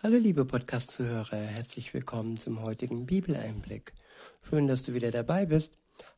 Hallo 0.00 0.16
liebe 0.16 0.44
Podcast-Zuhörer, 0.44 1.38
herzlich 1.38 1.92
willkommen 1.92 2.36
zum 2.36 2.62
heutigen 2.62 3.04
Bibeleinblick. 3.04 3.92
Schön, 4.48 4.68
dass 4.68 4.84
du 4.84 4.94
wieder 4.94 5.10
dabei 5.10 5.44
bist. 5.44 5.72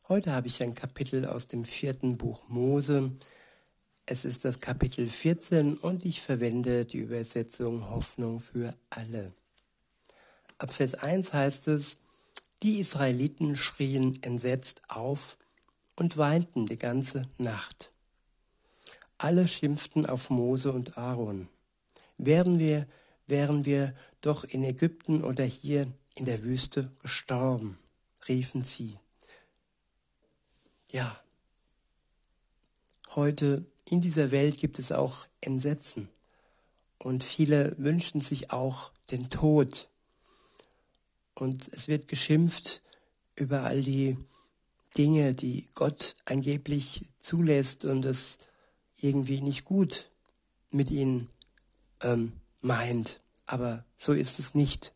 Heute 0.07 0.33
habe 0.33 0.45
ich 0.45 0.61
ein 0.61 0.75
Kapitel 0.75 1.25
aus 1.25 1.47
dem 1.47 1.65
vierten 1.65 2.15
Buch 2.15 2.47
Mose. 2.47 3.11
Es 4.05 4.23
ist 4.23 4.45
das 4.45 4.59
Kapitel 4.59 5.09
14 5.09 5.77
und 5.77 6.05
ich 6.05 6.21
verwende 6.21 6.85
die 6.85 6.99
Übersetzung 6.99 7.89
Hoffnung 7.89 8.39
für 8.39 8.69
alle. 8.91 9.33
Ab 10.59 10.71
Vers 10.71 10.93
1 10.93 11.33
heißt 11.33 11.67
es, 11.69 11.97
die 12.61 12.79
Israeliten 12.79 13.55
schrien 13.55 14.21
entsetzt 14.21 14.83
auf 14.89 15.39
und 15.95 16.17
weinten 16.17 16.67
die 16.67 16.77
ganze 16.77 17.27
Nacht. 17.39 17.91
Alle 19.17 19.47
schimpften 19.47 20.05
auf 20.05 20.29
Mose 20.29 20.71
und 20.71 20.99
Aaron. 20.99 21.49
Wären 22.19 22.59
wir 22.59 22.85
wären 23.31 23.65
wir 23.65 23.95
doch 24.21 24.43
in 24.43 24.63
Ägypten 24.63 25.23
oder 25.23 25.43
hier 25.43 25.87
in 26.13 26.25
der 26.25 26.43
Wüste 26.43 26.91
gestorben, 27.01 27.79
riefen 28.27 28.63
sie. 28.63 28.99
Ja, 30.91 31.19
heute 33.15 33.65
in 33.89 34.01
dieser 34.01 34.29
Welt 34.31 34.59
gibt 34.59 34.77
es 34.77 34.91
auch 34.91 35.25
Entsetzen 35.39 36.09
und 36.99 37.23
viele 37.23 37.73
wünschen 37.77 38.21
sich 38.21 38.51
auch 38.51 38.91
den 39.09 39.29
Tod. 39.29 39.89
Und 41.33 41.67
es 41.69 41.87
wird 41.87 42.07
geschimpft 42.07 42.81
über 43.35 43.63
all 43.63 43.81
die 43.81 44.17
Dinge, 44.97 45.33
die 45.33 45.67
Gott 45.73 46.15
angeblich 46.25 47.05
zulässt 47.17 47.85
und 47.85 48.05
es 48.05 48.37
irgendwie 48.97 49.41
nicht 49.41 49.63
gut 49.63 50.09
mit 50.69 50.91
ihnen 50.91 51.29
ähm, 52.01 52.33
meint. 52.59 53.20
Aber 53.51 53.83
so 53.97 54.13
ist 54.13 54.39
es 54.39 54.55
nicht. 54.55 54.93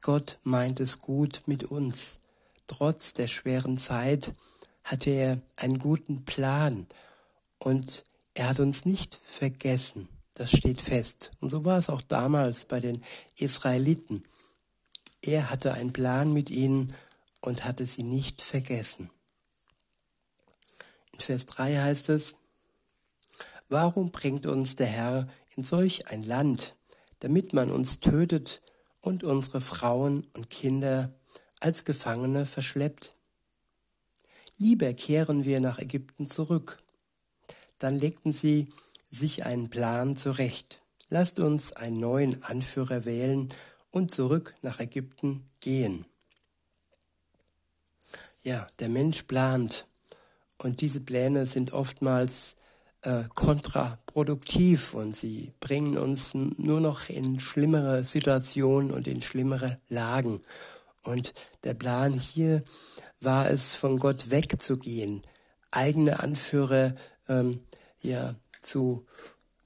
Gott 0.00 0.38
meint 0.44 0.78
es 0.78 1.00
gut 1.00 1.42
mit 1.46 1.64
uns. 1.64 2.20
Trotz 2.68 3.14
der 3.14 3.26
schweren 3.26 3.78
Zeit 3.78 4.32
hatte 4.84 5.10
er 5.10 5.42
einen 5.56 5.80
guten 5.80 6.24
Plan 6.24 6.86
und 7.58 8.04
er 8.34 8.50
hat 8.50 8.60
uns 8.60 8.84
nicht 8.84 9.16
vergessen. 9.16 10.08
Das 10.34 10.52
steht 10.52 10.80
fest. 10.80 11.32
Und 11.40 11.50
so 11.50 11.64
war 11.64 11.80
es 11.80 11.88
auch 11.88 12.00
damals 12.00 12.64
bei 12.64 12.78
den 12.78 13.02
Israeliten. 13.38 14.22
Er 15.20 15.50
hatte 15.50 15.74
einen 15.74 15.92
Plan 15.92 16.32
mit 16.32 16.48
ihnen 16.48 16.94
und 17.40 17.64
hatte 17.64 17.88
sie 17.88 18.04
nicht 18.04 18.40
vergessen. 18.40 19.10
In 21.10 21.18
Vers 21.18 21.46
3 21.46 21.74
heißt 21.74 22.10
es, 22.10 22.36
Warum 23.68 24.12
bringt 24.12 24.46
uns 24.46 24.76
der 24.76 24.86
Herr 24.86 25.28
in 25.56 25.64
solch 25.64 26.06
ein 26.06 26.22
Land, 26.22 26.76
damit 27.20 27.52
man 27.52 27.70
uns 27.70 28.00
tötet 28.00 28.62
und 29.00 29.24
unsere 29.24 29.60
Frauen 29.60 30.26
und 30.34 30.50
Kinder 30.50 31.10
als 31.60 31.84
Gefangene 31.84 32.46
verschleppt. 32.46 33.14
Lieber 34.58 34.92
kehren 34.94 35.44
wir 35.44 35.60
nach 35.60 35.78
Ägypten 35.78 36.26
zurück. 36.28 36.78
Dann 37.78 37.98
legten 37.98 38.32
sie 38.32 38.68
sich 39.10 39.44
einen 39.44 39.70
Plan 39.70 40.16
zurecht. 40.16 40.82
Lasst 41.08 41.38
uns 41.38 41.72
einen 41.72 42.00
neuen 42.00 42.42
Anführer 42.42 43.04
wählen 43.04 43.50
und 43.90 44.12
zurück 44.12 44.54
nach 44.62 44.80
Ägypten 44.80 45.48
gehen. 45.60 46.04
Ja, 48.42 48.66
der 48.78 48.88
Mensch 48.88 49.24
plant 49.24 49.86
und 50.58 50.80
diese 50.80 51.00
Pläne 51.00 51.46
sind 51.46 51.72
oftmals 51.72 52.56
äh, 53.06 53.28
kontraproduktiv 53.34 54.92
und 54.92 55.16
sie 55.16 55.52
bringen 55.60 55.96
uns 55.96 56.34
nur 56.34 56.80
noch 56.80 57.08
in 57.08 57.38
schlimmere 57.38 58.02
Situationen 58.02 58.90
und 58.90 59.06
in 59.06 59.22
schlimmere 59.22 59.78
Lagen. 59.88 60.42
Und 61.04 61.32
der 61.62 61.74
Plan 61.74 62.14
hier 62.14 62.64
war 63.20 63.48
es, 63.48 63.76
von 63.76 64.00
Gott 64.00 64.30
wegzugehen, 64.30 65.22
eigene 65.70 66.18
Anführer 66.18 66.96
ähm, 67.28 67.60
ja, 68.00 68.34
zu 68.60 69.06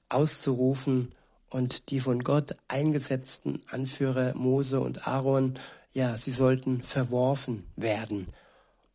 auszurufen 0.09 1.15
und 1.49 1.89
die 1.89 1.99
von 1.99 2.23
Gott 2.23 2.55
eingesetzten 2.67 3.59
Anführer 3.71 4.35
Mose 4.35 4.79
und 4.79 5.07
Aaron, 5.07 5.55
ja, 5.93 6.15
sie 6.15 6.31
sollten 6.31 6.83
verworfen 6.83 7.63
werden. 7.75 8.27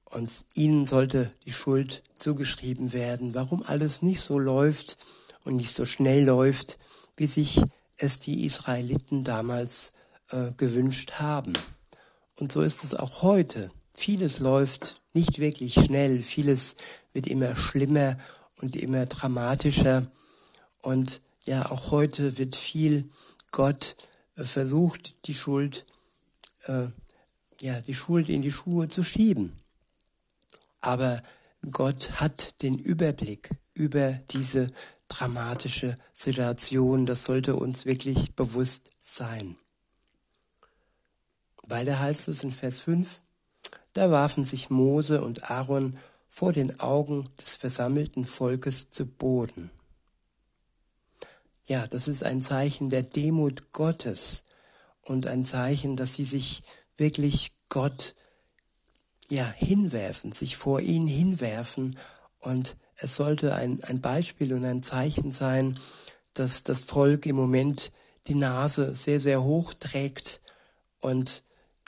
Und 0.07 0.47
ihnen 0.55 0.87
sollte 0.87 1.33
die 1.45 1.53
Schuld 1.53 2.03
zugeschrieben 2.17 2.93
werden, 2.93 3.35
warum 3.35 3.63
alles 3.63 4.03
nicht 4.03 4.21
so 4.21 4.39
läuft 4.39 4.97
und 5.45 5.57
nicht 5.57 5.75
so 5.75 5.85
schnell 5.85 6.25
läuft, 6.25 6.79
wie 7.17 7.27
sich 7.27 7.61
es 7.97 8.19
die 8.19 8.45
Israeliten 8.45 9.25
damals 9.25 9.93
äh, 10.31 10.53
gewünscht 10.57 11.13
haben. 11.13 11.53
Und 12.37 12.53
so 12.53 12.63
ist 12.63 12.85
es 12.85 12.95
auch 12.95 13.23
heute. 13.23 13.71
Vieles 13.91 14.39
läuft 14.39 15.01
nicht 15.13 15.39
wirklich 15.39 15.75
schnell, 15.75 16.23
vieles 16.23 16.77
wird 17.13 17.27
immer 17.27 17.57
schlimmer 17.57 18.19
und 18.61 18.77
immer 18.77 19.07
dramatischer. 19.07 20.11
Und 20.83 21.23
ja, 21.45 21.71
auch 21.71 21.91
heute 21.91 22.39
wird 22.39 22.55
viel 22.57 23.09
Gott 23.51 23.97
äh, 24.37 24.45
versucht, 24.45 25.27
die 25.27 25.35
Schuld, 25.35 25.87
äh, 26.67 26.89
ja, 27.61 27.81
die 27.81 27.95
Schuld 27.95 28.29
in 28.29 28.43
die 28.43 28.53
Schuhe 28.53 28.89
zu 28.89 29.03
schieben. 29.03 29.59
Aber 30.87 31.21
Gott 31.73 32.21
hat 32.21 32.63
den 32.63 32.79
Überblick 32.79 33.51
über 33.75 34.13
diese 34.31 34.69
dramatische 35.09 35.99
Situation. 36.13 37.07
Das 37.07 37.25
sollte 37.25 37.57
uns 37.57 37.87
wirklich 37.87 38.37
bewusst 38.37 38.93
sein. 39.01 39.57
Weiter 41.65 41.99
heißt 41.99 42.29
es 42.29 42.45
in 42.45 42.53
Vers 42.53 42.79
5, 42.79 43.21
da 43.95 44.13
warfen 44.13 44.47
sich 44.47 44.71
Mose 44.71 45.23
und 45.23 45.51
Aaron 45.51 45.99
vor 46.29 46.53
den 46.53 46.79
Augen 46.79 47.25
des 47.41 47.57
versammelten 47.57 48.25
Volkes 48.25 48.89
zu 48.89 49.07
Boden. 49.07 49.73
Ja, 51.65 51.89
das 51.89 52.07
ist 52.07 52.23
ein 52.23 52.43
Zeichen 52.43 52.91
der 52.91 53.03
Demut 53.03 53.73
Gottes 53.73 54.45
und 55.03 55.27
ein 55.27 55.45
Zeichen, 55.45 55.97
dass 55.97 56.15
sie 56.15 56.25
sich 56.25 56.63
wirklich 56.97 57.51
Gott 57.71 58.15
ja, 59.29 59.53
hinwerfen, 59.57 60.33
sich 60.33 60.57
vor 60.57 60.81
ihn 60.81 61.07
hinwerfen. 61.07 61.99
Und 62.39 62.77
es 62.97 63.17
sollte 63.17 63.55
ein, 63.55 63.83
ein 63.85 64.01
Beispiel 64.01 64.53
und 64.53 64.65
ein 64.65 64.83
Zeichen 64.83 65.33
sein, 65.33 65.79
dass 66.35 66.63
das 66.63 66.83
Volk 66.83 67.27
im 67.27 67.37
Moment 67.37 67.93
die 68.27 68.35
Nase 68.35 68.95
sehr, 68.95 69.21
sehr 69.21 69.43
hoch 69.43 69.75
trägt 69.75 70.41
und 71.01 71.43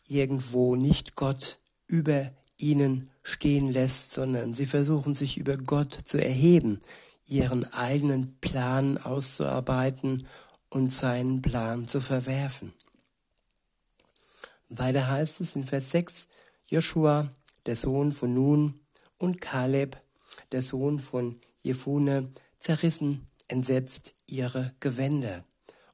irgendwo 0.06 0.76
nicht 0.76 1.16
Gott 1.16 1.58
über 1.86 2.30
ihnen 2.58 3.08
stehen 3.22 3.70
lässt, 3.72 4.12
sondern 4.12 4.54
sie 4.54 4.66
versuchen 4.66 5.14
sich 5.14 5.36
über 5.36 5.56
Gott 5.56 5.98
zu 6.04 6.22
erheben, 6.22 6.80
ihren 7.26 7.64
eigenen 7.72 8.38
Plan 8.40 8.98
auszuarbeiten 8.98 10.26
und 10.70 10.92
seinen 10.92 11.42
Plan 11.42 11.88
zu 11.88 12.00
verwerfen. 12.00 12.72
Weiter 14.68 15.08
heißt 15.08 15.40
es 15.40 15.56
in 15.56 15.64
Vers 15.64 15.90
6, 15.90 16.28
Joshua, 16.70 17.30
der 17.64 17.76
Sohn 17.76 18.12
von 18.12 18.34
Nun, 18.34 18.80
und 19.18 19.40
Kaleb, 19.40 19.96
der 20.52 20.62
Sohn 20.62 20.98
von 20.98 21.40
Jefune, 21.62 22.30
zerrissen 22.58 23.26
entsetzt 23.48 24.12
ihre 24.26 24.74
Gewänder 24.80 25.44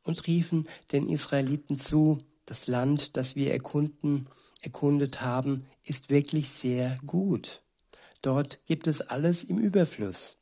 und 0.02 0.26
riefen 0.26 0.68
den 0.90 1.08
Israeliten 1.08 1.78
zu, 1.78 2.18
das 2.44 2.66
Land, 2.66 3.16
das 3.16 3.36
wir 3.36 3.52
erkunden, 3.52 4.28
erkundet 4.62 5.20
haben, 5.20 5.66
ist 5.84 6.10
wirklich 6.10 6.50
sehr 6.50 6.98
gut. 7.06 7.62
Dort 8.20 8.58
gibt 8.66 8.86
es 8.86 9.00
alles 9.00 9.44
im 9.44 9.58
Überfluss. 9.58 10.38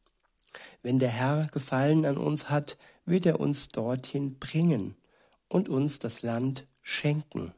Wenn 0.83 0.99
der 0.99 1.11
Herr 1.11 1.49
Gefallen 1.53 2.07
an 2.07 2.17
uns 2.17 2.49
hat, 2.49 2.79
wird 3.05 3.27
er 3.27 3.39
uns 3.39 3.69
dorthin 3.69 4.39
bringen 4.39 4.97
und 5.49 5.69
uns 5.69 5.99
das 5.99 6.23
Land 6.23 6.67
schenken. 6.81 7.53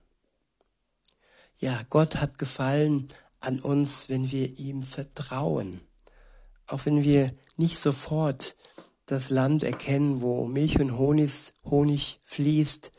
Ja, 1.64 1.80
Gott 1.88 2.16
hat 2.16 2.36
Gefallen 2.36 3.08
an 3.40 3.58
uns, 3.58 4.10
wenn 4.10 4.30
wir 4.30 4.58
ihm 4.58 4.82
vertrauen. 4.82 5.80
Auch 6.66 6.84
wenn 6.84 7.02
wir 7.02 7.34
nicht 7.56 7.78
sofort 7.78 8.54
das 9.06 9.30
Land 9.30 9.64
erkennen, 9.64 10.20
wo 10.20 10.44
Milch 10.44 10.78
und 10.78 10.98
Honig, 10.98 11.54
Honig 11.64 12.20
fließt, 12.22 12.92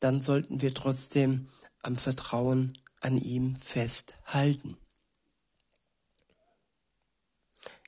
dann 0.00 0.20
sollten 0.20 0.60
wir 0.60 0.74
trotzdem 0.74 1.46
am 1.84 1.96
Vertrauen 1.96 2.72
an 2.98 3.16
ihm 3.16 3.54
festhalten. 3.54 4.76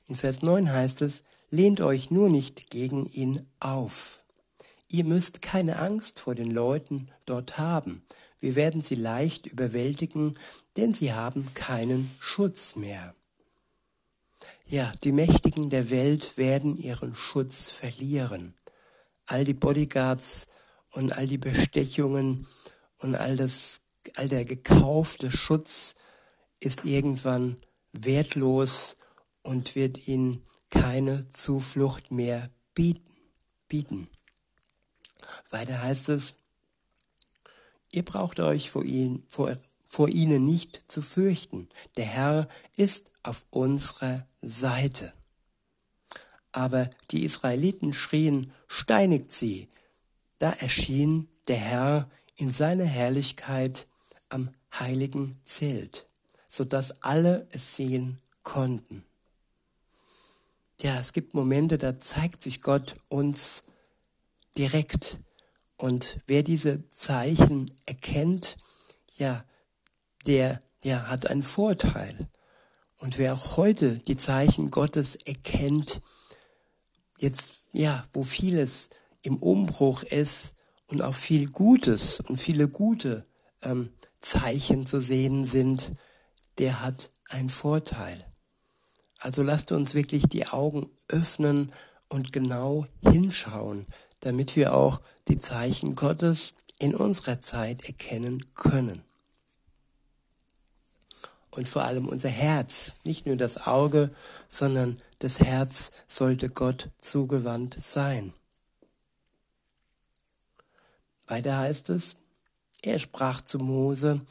In 0.05 0.15
Vers 0.15 0.43
9 0.43 0.71
heißt 0.71 1.01
es, 1.01 1.23
lehnt 1.49 1.81
euch 1.81 2.09
nur 2.09 2.29
nicht 2.29 2.69
gegen 2.69 3.05
ihn 3.07 3.51
auf. 3.59 4.22
Ihr 4.93 5.05
müsst 5.05 5.41
keine 5.41 5.79
Angst 5.79 6.19
vor 6.19 6.35
den 6.35 6.51
Leuten 6.51 7.09
dort 7.25 7.57
haben, 7.57 8.03
wir 8.37 8.53
werden 8.53 8.81
sie 8.81 8.93
leicht 8.93 9.47
überwältigen, 9.47 10.37
denn 10.77 10.93
sie 10.93 11.13
haben 11.13 11.51
keinen 11.55 12.11
Schutz 12.19 12.75
mehr. 12.75 13.15
Ja, 14.67 14.91
die 15.03 15.11
Mächtigen 15.11 15.71
der 15.71 15.89
Welt 15.89 16.37
werden 16.37 16.77
ihren 16.77 17.15
Schutz 17.15 17.71
verlieren. 17.71 18.53
All 19.25 19.45
die 19.45 19.55
Bodyguards 19.55 20.45
und 20.91 21.17
all 21.17 21.25
die 21.25 21.39
Bestechungen 21.39 22.45
und 22.99 23.15
all 23.15 23.35
das, 23.35 23.81
all 24.13 24.29
der 24.29 24.45
gekaufte 24.45 25.31
Schutz 25.31 25.95
ist 26.59 26.85
irgendwann 26.85 27.57
wertlos 27.93 28.97
und 29.41 29.73
wird 29.73 30.07
ihnen 30.07 30.43
keine 30.69 31.29
Zuflucht 31.29 32.11
mehr 32.11 32.51
bieten. 32.75 33.09
bieten. 33.67 34.07
Weiter 35.49 35.81
heißt 35.81 36.09
es, 36.09 36.35
ihr 37.91 38.03
braucht 38.03 38.39
euch 38.39 38.69
vor, 38.69 38.83
ihn, 38.83 39.25
vor, 39.29 39.57
vor 39.85 40.09
ihnen 40.09 40.45
nicht 40.45 40.83
zu 40.87 41.01
fürchten. 41.01 41.69
Der 41.97 42.05
Herr 42.05 42.47
ist 42.75 43.11
auf 43.23 43.45
unserer 43.51 44.25
Seite. 44.41 45.13
Aber 46.51 46.89
die 47.11 47.23
Israeliten 47.23 47.93
schrien, 47.93 48.51
steinigt 48.67 49.31
sie. 49.31 49.67
Da 50.39 50.51
erschien 50.51 51.27
der 51.47 51.57
Herr 51.57 52.09
in 52.35 52.51
seiner 52.51 52.85
Herrlichkeit 52.85 53.87
am 54.29 54.49
heiligen 54.79 55.39
Zelt, 55.43 56.07
so 56.47 56.63
dass 56.63 57.03
alle 57.03 57.47
es 57.51 57.75
sehen 57.75 58.19
konnten. 58.43 59.03
Ja, 60.81 60.99
es 60.99 61.13
gibt 61.13 61.33
Momente, 61.33 61.77
da 61.77 61.97
zeigt 61.97 62.41
sich 62.41 62.61
Gott 62.61 62.95
uns 63.07 63.61
direkt. 64.57 65.19
Und 65.77 66.19
wer 66.27 66.43
diese 66.43 66.87
Zeichen 66.89 67.71
erkennt, 67.85 68.57
ja, 69.15 69.43
der 70.25 70.59
ja, 70.81 71.07
hat 71.07 71.27
einen 71.27 71.43
Vorteil. 71.43 72.29
Und 72.97 73.17
wer 73.17 73.33
auch 73.33 73.57
heute 73.57 73.99
die 73.99 74.17
Zeichen 74.17 74.71
Gottes 74.71 75.15
erkennt, 75.15 76.01
jetzt, 77.17 77.65
ja, 77.71 78.05
wo 78.13 78.23
vieles 78.23 78.89
im 79.21 79.37
Umbruch 79.37 80.03
ist 80.03 80.53
und 80.87 81.01
auch 81.01 81.15
viel 81.15 81.49
Gutes 81.49 82.19
und 82.19 82.39
viele 82.39 82.67
gute 82.67 83.25
ähm, 83.61 83.89
Zeichen 84.19 84.85
zu 84.85 84.99
sehen 84.99 85.45
sind, 85.45 85.91
der 86.59 86.81
hat 86.81 87.11
einen 87.29 87.49
Vorteil. 87.49 88.25
Also 89.19 89.41
lasst 89.41 89.71
uns 89.71 89.93
wirklich 89.95 90.27
die 90.27 90.47
Augen 90.47 90.89
öffnen 91.07 91.71
und 92.09 92.31
genau 92.31 92.85
hinschauen, 93.01 93.87
damit 94.23 94.55
wir 94.55 94.73
auch 94.73 95.01
die 95.27 95.39
Zeichen 95.39 95.95
Gottes 95.95 96.55
in 96.79 96.95
unserer 96.95 97.41
Zeit 97.41 97.85
erkennen 97.85 98.45
können. 98.55 99.03
Und 101.51 101.67
vor 101.67 101.83
allem 101.83 102.07
unser 102.07 102.29
Herz, 102.29 102.95
nicht 103.03 103.25
nur 103.25 103.35
das 103.35 103.67
Auge, 103.67 104.11
sondern 104.47 104.97
das 105.19 105.39
Herz 105.39 105.91
sollte 106.07 106.49
Gott 106.49 106.89
zugewandt 106.97 107.75
sein. 107.79 108.33
Weiter 111.27 111.57
heißt 111.57 111.89
es, 111.89 112.15
er 112.81 112.99
sprach 112.99 113.41
zu 113.41 113.59
Mose, 113.59 114.21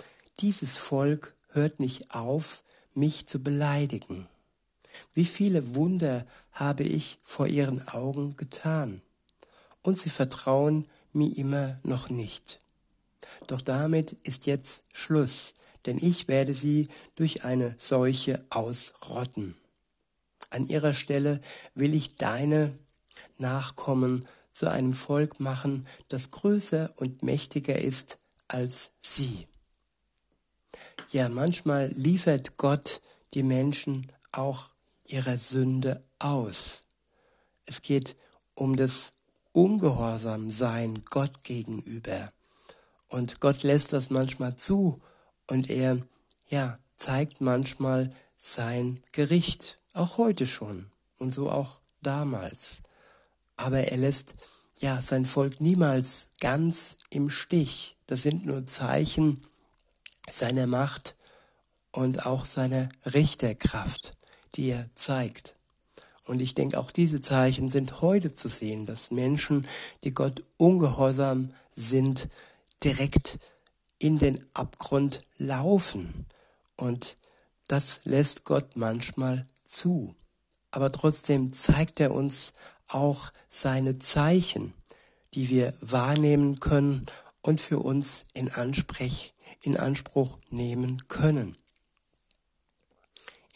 dieses 0.41 0.79
Volk 0.79 1.35
hört 1.49 1.81
nicht 1.81 2.15
auf, 2.15 2.65
mich 2.95 3.27
zu 3.27 3.43
beleidigen. 3.43 4.29
Wie 5.15 5.25
viele 5.25 5.75
Wunder 5.75 6.27
habe 6.53 6.83
ich 6.83 7.19
vor 7.23 7.47
ihren 7.47 7.87
Augen 7.89 8.37
getan, 8.37 9.03
und 9.83 9.99
sie 9.99 10.11
vertrauen 10.11 10.87
mir 11.13 11.37
immer 11.37 11.79
noch 11.83 12.09
nicht. 12.09 12.61
Doch 13.47 13.61
damit 13.61 14.13
ist 14.25 14.47
jetzt 14.47 14.85
Schluss, 14.93 15.55
denn 15.87 15.99
ich 15.99 16.29
werde 16.29 16.55
sie 16.55 16.89
durch 17.15 17.45
eine 17.45 17.75
Seuche 17.79 18.45
ausrotten. 18.51 19.57
An 20.51 20.67
ihrer 20.67 20.95
Stelle 20.95 21.41
will 21.75 21.95
ich 21.95 22.17
deine 22.17 22.79
Nachkommen 23.39 24.27
zu 24.51 24.71
einem 24.71 24.93
Volk 24.93 25.41
machen, 25.41 25.87
das 26.09 26.31
größer 26.31 26.93
und 26.97 27.23
mächtiger 27.23 27.79
ist 27.79 28.19
als 28.49 28.93
sie. 29.01 29.47
Ja, 31.11 31.29
manchmal 31.29 31.89
liefert 31.89 32.57
Gott 32.59 33.01
die 33.35 33.43
Menschen 33.43 34.13
auch 34.31 34.71
ihrer 35.07 35.39
Sünde 35.39 36.03
aus. 36.19 36.83
Es 37.67 37.83
geht 37.83 38.17
um 38.55 38.77
das 38.77 39.13
Ungehorsamsein 39.53 41.05
Gott 41.11 41.45
gegenüber. 41.45 42.33
Und 43.09 43.41
Gott 43.41 43.63
lässt 43.63 43.93
das 43.93 44.11
manchmal 44.11 44.57
zu 44.57 45.01
und 45.47 45.71
er, 45.71 45.99
ja, 46.49 46.79
zeigt 46.97 47.41
manchmal 47.41 48.15
sein 48.37 49.03
Gericht, 49.13 49.79
auch 49.93 50.19
heute 50.19 50.47
schon 50.47 50.91
und 51.19 51.33
so 51.33 51.51
auch 51.51 51.81
damals. 52.01 52.81
Aber 53.57 53.81
er 53.81 53.97
lässt 53.97 54.35
ja 54.81 55.03
sein 55.03 55.27
Volk 55.27 55.61
niemals 55.61 56.31
ganz 56.41 56.97
im 57.11 57.29
Stich. 57.29 57.97
Das 58.07 58.23
sind 58.23 58.47
nur 58.47 58.67
Zeichen 58.67 59.43
seiner 60.31 60.67
Macht 60.67 61.17
und 61.91 62.25
auch 62.25 62.47
seiner 62.47 62.89
Richterkraft 63.05 64.17
die 64.55 64.71
er 64.71 64.87
zeigt. 64.95 65.55
Und 66.25 66.41
ich 66.41 66.55
denke, 66.55 66.79
auch 66.79 66.91
diese 66.91 67.21
Zeichen 67.21 67.69
sind 67.69 68.01
heute 68.01 68.33
zu 68.33 68.49
sehen, 68.49 68.87
dass 68.87 69.11
Menschen, 69.11 69.67
die 70.05 70.13
Gott 70.13 70.43
ungehorsam 70.57 71.53
sind, 71.73 72.29
direkt 72.85 73.39
in 73.99 74.19
den 74.19 74.45
Abgrund 74.55 75.23
laufen. 75.37 76.27
Und 76.77 77.17
das 77.69 78.01
lässt 78.05 78.45
Gott 78.45 78.77
manchmal 78.77 79.47
zu. 79.65 80.15
Aber 80.71 80.93
trotzdem 80.93 81.53
zeigt 81.53 82.01
er 82.01 82.13
uns 82.15 82.53
auch 82.89 83.31
seine 83.49 83.99
Zeichen, 83.99 84.75
die 85.35 85.49
wir 85.49 85.75
wahrnehmen 85.81 86.61
können 86.61 87.07
und 87.41 87.61
für 87.61 87.79
uns 87.79 88.25
in, 88.35 88.51
Ansprech, 88.51 89.35
in 89.61 89.77
Anspruch 89.77 90.39
nehmen 90.51 91.09
können. 91.09 91.57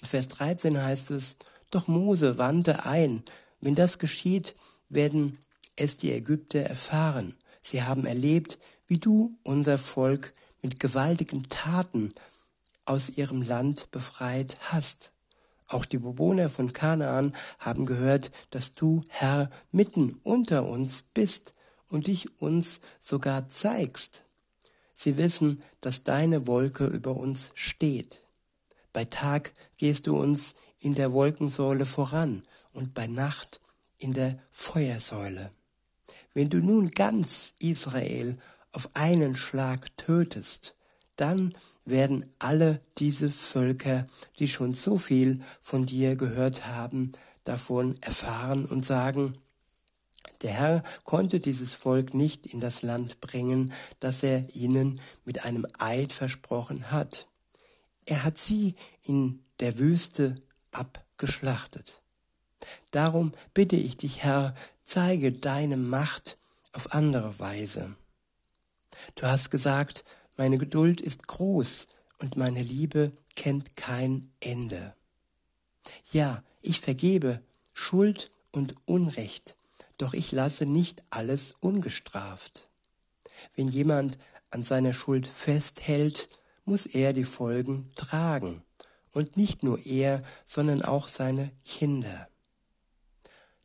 In 0.01 0.09
Vers 0.09 0.29
13 0.29 0.81
heißt 0.81 1.11
es, 1.11 1.37
doch 1.71 1.89
Mose 1.89 2.39
wandte 2.39 2.85
ein, 2.85 3.23
wenn 3.61 3.75
das 3.75 3.99
geschieht, 3.99 4.55
werden 4.89 5.39
es 5.77 5.97
die 5.97 6.13
Ägypter 6.13 6.61
erfahren. 6.61 7.37
Sie 7.61 7.83
haben 7.83 8.07
erlebt, 8.07 8.59
wie 8.87 8.99
du 8.99 9.37
unser 9.43 9.79
Volk 9.79 10.33
mit 10.63 10.81
gewaltigen 10.81 11.49
Taten 11.49 12.15
aus 12.85 13.11
ihrem 13.11 13.43
Land 13.43 13.91
befreit 13.91 14.57
hast. 14.61 15.13
Auch 15.69 15.85
die 15.85 15.99
Bewohner 15.99 16.49
von 16.49 16.73
Kanaan 16.73 17.35
haben 17.59 17.87
gehört, 17.87 18.31
dass 18.51 18.75
du, 18.75 19.03
Herr, 19.09 19.51
mitten 19.73 20.21
unter 20.23 20.67
uns 20.67 21.03
bist 21.03 21.55
und 21.89 22.07
dich 22.07 22.41
uns 22.41 22.81
sogar 23.01 23.49
zeigst. 23.49 24.25
Sie 24.95 25.19
wissen, 25.19 25.61
dass 25.81 26.05
deine 26.05 26.46
Wolke 26.46 26.87
über 26.87 27.17
uns 27.17 27.51
steht. 27.55 28.23
Bei 28.93 29.05
Tag 29.05 29.53
gehst 29.77 30.06
du 30.06 30.17
uns 30.17 30.55
in 30.86 30.94
der 30.94 31.12
Wolkensäule 31.12 31.84
voran 31.84 32.44
und 32.72 32.94
bei 32.94 33.08
Nacht 33.08 33.60
in 33.98 34.12
der 34.12 34.38
Feuersäule. 34.52 35.50
Wenn 36.32 36.48
du 36.48 36.58
nun 36.58 36.93
ganz 36.93 37.55
Israel 37.58 38.38
auf 38.70 38.88
einen 38.94 39.34
Schlag 39.34 39.96
tötest, 39.96 40.76
dann 41.16 41.55
werden 41.84 42.24
alle 42.38 42.81
diese 42.98 43.32
Völker, 43.32 44.06
die 44.38 44.46
schon 44.46 44.74
so 44.74 44.96
viel 44.96 45.43
von 45.60 45.86
dir 45.86 46.14
gehört 46.14 46.69
haben, 46.69 47.10
davon 47.43 47.96
erfahren 48.00 48.64
und 48.64 48.86
sagen, 48.86 49.38
der 50.43 50.52
Herr 50.52 50.84
konnte 51.02 51.40
dieses 51.40 51.74
Volk 51.74 52.14
nicht 52.14 52.46
in 52.46 52.60
das 52.60 52.82
Land 52.82 53.20
bringen, 53.20 53.72
das 53.98 54.22
er 54.22 54.55
ihnen 54.55 55.00
mit 55.24 55.44
einem 55.44 55.66
Eid 55.81 56.12
versprochen 56.12 56.93
hat. 56.93 57.26
Er 58.05 58.22
hat 58.22 58.38
sie 58.38 58.76
in 59.02 59.43
der 59.58 59.78
Wüste 59.78 60.36
abgeschlachtet. 60.73 62.01
Darum 62.91 63.32
bitte 63.55 63.77
ich 63.77 63.96
dich, 63.96 64.23
Herr, 64.23 64.55
zeige 64.82 65.32
deine 65.32 65.77
Macht 65.77 66.39
auf 66.73 66.93
andere 66.93 67.39
Weise. 67.39 67.94
Du 69.15 69.27
hast 69.27 69.51
gesagt, 69.51 70.05
meine 70.37 70.58
Geduld 70.58 71.01
ist 71.01 71.27
groß 71.27 71.87
und 72.19 72.37
meine 72.37 72.63
Liebe 72.63 73.13
kennt 73.35 73.77
kein 73.77 74.29
Ende. 74.41 74.94
Ja, 76.13 76.43
ich 76.63 76.81
vergebe 76.81 77.43
Schuld 77.73 78.31
und 78.53 78.75
Unrecht, 78.87 79.56
doch 79.99 80.15
ich 80.15 80.32
lasse 80.32 80.67
nicht 80.67 81.03
alles 81.11 81.53
ungestraft. 81.61 82.69
Wenn 83.55 83.69
jemand 83.69 84.19
an 84.51 84.65
seiner 84.65 84.94
Schuld 84.94 85.27
festhält, 85.27 86.29
muss 86.65 86.87
er 86.87 87.13
die 87.13 87.25
Folgen 87.25 87.93
tragen. 87.96 88.63
Und 89.17 89.39
nicht 89.39 89.63
nur 89.63 89.79
er, 89.87 90.23
sondern 90.44 90.82
auch 90.82 91.08
seine 91.08 91.51
Kinder. 91.65 92.29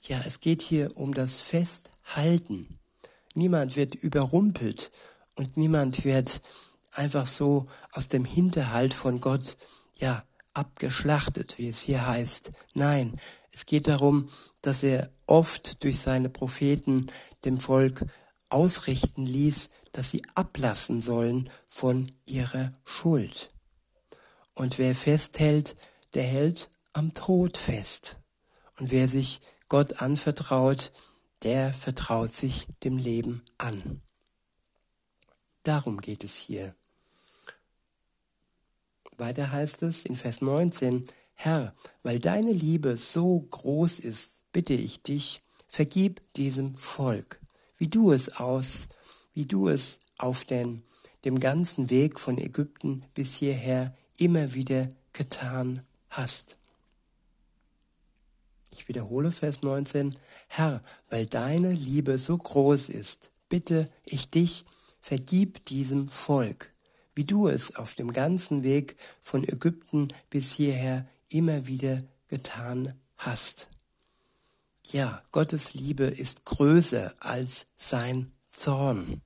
Ja, 0.07 0.21
es 0.25 0.39
geht 0.39 0.61
hier 0.61 0.95
um 0.95 1.13
das 1.13 1.41
Festhalten. 1.41 2.79
Niemand 3.33 3.75
wird 3.75 3.93
überrumpelt 3.93 4.91
und 5.35 5.57
niemand 5.57 6.05
wird 6.05 6.41
einfach 6.93 7.27
so 7.27 7.67
aus 7.91 8.07
dem 8.07 8.23
Hinterhalt 8.23 8.93
von 8.93 9.19
Gott, 9.19 9.57
ja, 9.99 10.23
abgeschlachtet, 10.53 11.57
wie 11.57 11.67
es 11.67 11.81
hier 11.81 12.07
heißt. 12.07 12.51
Nein, 12.73 13.19
es 13.51 13.65
geht 13.65 13.89
darum, 13.89 14.29
dass 14.61 14.83
er 14.83 15.09
oft 15.27 15.83
durch 15.83 15.99
seine 15.99 16.29
Propheten 16.29 17.07
dem 17.43 17.59
Volk 17.59 18.05
ausrichten 18.47 19.25
ließ, 19.25 19.67
dass 19.91 20.11
sie 20.11 20.21
ablassen 20.33 21.01
sollen 21.01 21.49
von 21.67 22.09
ihrer 22.25 22.71
Schuld. 22.85 23.51
Und 24.61 24.77
wer 24.77 24.93
festhält, 24.93 25.75
der 26.13 26.21
hält 26.21 26.69
am 26.93 27.15
Tod 27.15 27.57
fest. 27.57 28.19
Und 28.79 28.91
wer 28.91 29.09
sich 29.09 29.41
Gott 29.69 30.03
anvertraut, 30.03 30.91
der 31.41 31.73
vertraut 31.73 32.35
sich 32.35 32.67
dem 32.83 32.99
Leben 32.99 33.43
an. 33.57 34.03
Darum 35.63 35.99
geht 35.99 36.23
es 36.23 36.35
hier. 36.35 36.75
Weiter 39.17 39.51
heißt 39.51 39.81
es 39.81 40.05
in 40.05 40.15
Vers 40.15 40.41
19, 40.41 41.07
Herr, 41.33 41.73
weil 42.03 42.19
deine 42.19 42.51
Liebe 42.51 42.97
so 42.97 43.39
groß 43.39 43.97
ist, 43.97 44.41
bitte 44.51 44.73
ich 44.73 45.01
dich, 45.01 45.41
vergib 45.69 46.21
diesem 46.35 46.75
Volk, 46.75 47.39
wie 47.79 47.87
du 47.87 48.11
es 48.11 48.37
aus, 48.37 48.89
wie 49.33 49.47
du 49.47 49.69
es 49.69 50.01
auf 50.19 50.45
den, 50.45 50.83
dem 51.25 51.39
ganzen 51.39 51.89
Weg 51.89 52.19
von 52.19 52.37
Ägypten 52.37 53.07
bis 53.15 53.33
hierher 53.33 53.95
immer 54.21 54.53
wieder 54.53 54.87
getan 55.13 55.81
hast. 56.09 56.57
Ich 58.71 58.87
wiederhole 58.87 59.31
Vers 59.31 59.63
19. 59.63 60.15
Herr, 60.47 60.81
weil 61.09 61.25
deine 61.25 61.73
Liebe 61.73 62.17
so 62.17 62.37
groß 62.37 62.89
ist, 62.89 63.31
bitte 63.49 63.89
ich 64.05 64.29
dich, 64.29 64.65
vergib 65.01 65.65
diesem 65.65 66.07
Volk, 66.07 66.71
wie 67.15 67.25
du 67.25 67.47
es 67.47 67.75
auf 67.75 67.95
dem 67.95 68.13
ganzen 68.13 68.63
Weg 68.63 68.95
von 69.21 69.43
Ägypten 69.43 70.09
bis 70.29 70.53
hierher 70.53 71.07
immer 71.29 71.65
wieder 71.65 72.03
getan 72.27 72.93
hast. 73.17 73.69
Ja, 74.91 75.23
Gottes 75.31 75.73
Liebe 75.73 76.03
ist 76.03 76.45
größer 76.45 77.13
als 77.19 77.65
sein 77.75 78.31
Zorn. 78.45 79.21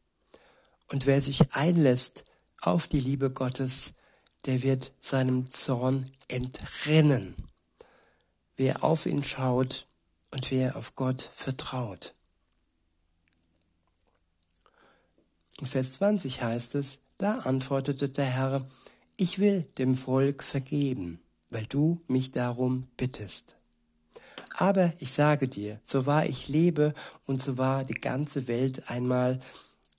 Und 0.88 1.06
wer 1.06 1.22
sich 1.22 1.54
einlässt 1.54 2.24
auf 2.62 2.88
die 2.88 3.00
Liebe 3.00 3.30
Gottes, 3.30 3.94
der 4.46 4.62
wird 4.62 4.92
seinem 5.00 5.50
Zorn 5.50 6.10
entrinnen. 6.28 7.36
Wer 8.58 8.84
auf 8.84 9.06
ihn 9.06 9.24
schaut 9.24 9.88
und 10.32 10.52
wer 10.52 10.76
auf 10.76 10.96
Gott 10.96 11.22
vertraut. 11.22 12.14
In 15.60 15.68
Vers 15.68 15.94
20 15.94 16.42
heißt 16.42 16.76
es, 16.76 17.00
da 17.18 17.36
antwortete 17.40 18.10
der 18.10 18.26
Herr, 18.26 18.68
ich 19.18 19.40
will 19.40 19.64
dem 19.78 19.96
Volk 19.96 20.44
vergeben, 20.44 21.22
weil 21.50 21.66
du 21.66 22.02
mich 22.08 22.32
darum 22.32 22.88
bittest. 22.98 23.56
Aber 24.58 24.94
ich 25.00 25.14
sage 25.14 25.48
dir, 25.48 25.80
so 25.84 26.06
wahr 26.06 26.26
ich 26.26 26.48
lebe 26.48 26.94
und 27.26 27.42
so 27.42 27.58
wahr 27.58 27.86
die 27.86 27.94
ganze 27.94 28.48
Welt 28.48 28.90
einmal 28.90 29.40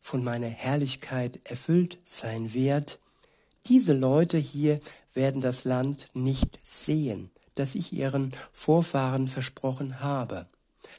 von 0.01 0.23
meiner 0.23 0.49
Herrlichkeit 0.49 1.41
erfüllt 1.45 1.99
sein 2.05 2.53
wird, 2.53 3.01
diese 3.69 3.93
Leute 3.93 4.39
hier 4.39 4.81
werden 5.15 5.41
das 5.41 5.65
Land 5.65 6.09
nicht 6.15 6.59
sehen, 6.63 7.31
das 7.55 7.75
ich 7.75 7.93
ihren 7.93 8.33
Vorfahren 8.53 9.29
versprochen 9.29 10.01
habe. 10.01 10.47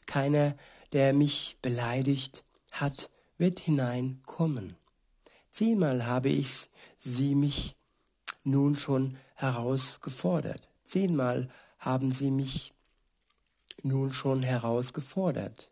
Keiner, 0.05 0.55
der 0.93 1.13
mich 1.13 1.57
beleidigt 1.61 2.43
hat, 2.71 3.09
wird 3.37 3.59
hineinkommen. 3.59 4.75
Zehnmal 5.51 6.05
habe 6.05 6.29
ich 6.29 6.69
sie 6.97 7.35
mich 7.35 7.75
nun 8.43 8.77
schon 8.77 9.17
herausgefordert. 9.35 10.67
Zehnmal 10.83 11.49
haben 11.79 12.11
sie 12.11 12.31
mich 12.31 12.73
nun 13.83 14.13
schon 14.13 14.43
herausgefordert. 14.43 15.69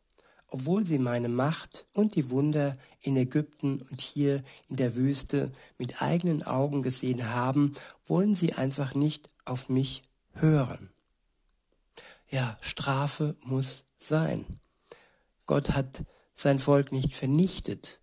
Obwohl 0.55 0.85
sie 0.85 0.99
meine 0.99 1.27
Macht 1.27 1.85
und 1.91 2.15
die 2.15 2.29
Wunder 2.29 2.77
in 3.01 3.17
Ägypten 3.17 3.81
und 3.91 3.99
hier 3.99 4.41
in 4.69 4.77
der 4.77 4.95
Wüste 4.95 5.51
mit 5.77 6.01
eigenen 6.01 6.43
Augen 6.43 6.81
gesehen 6.81 7.29
haben, 7.33 7.73
wollen 8.05 8.35
sie 8.35 8.53
einfach 8.53 8.95
nicht 8.95 9.27
auf 9.43 9.67
mich 9.67 10.03
hören. 10.31 10.91
Ja, 12.29 12.57
Strafe 12.61 13.35
muss 13.43 13.83
sein. 13.97 14.45
Gott 15.45 15.71
hat 15.71 16.05
sein 16.31 16.59
Volk 16.59 16.93
nicht 16.93 17.15
vernichtet, 17.15 17.99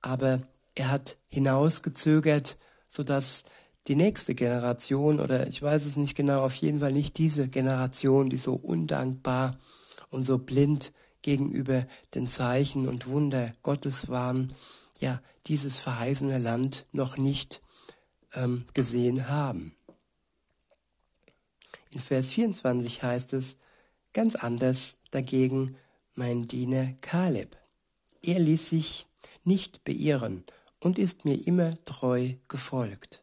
aber 0.00 0.40
er 0.74 0.90
hat 0.90 1.18
hinausgezögert, 1.28 2.56
sodass 2.88 3.44
die 3.88 3.96
nächste 3.96 4.34
Generation 4.34 5.20
oder 5.20 5.48
ich 5.48 5.60
weiß 5.60 5.84
es 5.84 5.96
nicht 5.96 6.14
genau, 6.14 6.46
auf 6.46 6.54
jeden 6.54 6.80
Fall 6.80 6.94
nicht 6.94 7.18
diese 7.18 7.50
Generation, 7.50 8.30
die 8.30 8.38
so 8.38 8.54
undankbar 8.54 9.58
und 10.08 10.24
so 10.24 10.38
blind 10.38 10.92
gegenüber 11.22 11.86
den 12.14 12.28
Zeichen 12.28 12.88
und 12.88 13.06
Wunder 13.06 13.54
Gottes 13.62 14.08
waren, 14.08 14.54
ja, 14.98 15.20
dieses 15.46 15.78
verheißene 15.78 16.38
Land 16.38 16.86
noch 16.92 17.16
nicht 17.16 17.62
ähm, 18.34 18.64
gesehen 18.74 19.28
haben. 19.28 19.74
In 21.90 22.00
Vers 22.00 22.30
24 22.32 23.02
heißt 23.02 23.32
es, 23.32 23.56
ganz 24.12 24.36
anders 24.36 24.96
dagegen 25.10 25.76
mein 26.14 26.46
Diener 26.46 26.92
Kaleb. 27.00 27.56
Er 28.22 28.38
ließ 28.38 28.68
sich 28.68 29.06
nicht 29.44 29.84
beirren 29.84 30.44
und 30.80 30.98
ist 30.98 31.24
mir 31.24 31.46
immer 31.46 31.82
treu 31.84 32.34
gefolgt. 32.48 33.22